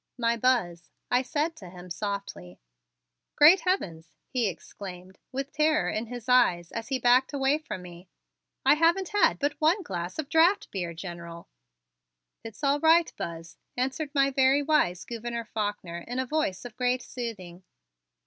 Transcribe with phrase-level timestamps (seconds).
[0.17, 2.59] "My Buzz," I said to him softly.
[3.35, 8.09] "Great heavens!" he exclaimed, with terror in his eyes as he backed away from me.
[8.65, 11.47] "I haven't had but one glass of draft beer, General."
[12.43, 17.03] "It's all right, Buzz," answered my very wise Gouverneur Faulkner, in a voice of great
[17.03, 17.63] soothing.